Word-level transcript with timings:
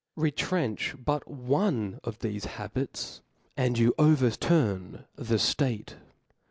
Retrench 0.15 0.95
but 0.97 1.27
one 1.27 1.99
of 2.03 2.17
thefe 2.21 2.45
habits, 2.45 3.21
and 3.55 3.77
you 3.77 3.93
over 3.99 4.31
turn 4.31 5.05
the 5.15 5.35
ftate. 5.35 5.93